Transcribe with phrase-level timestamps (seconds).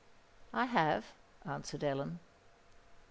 [0.51, 1.05] "I have,"
[1.45, 2.17] answered Ellen.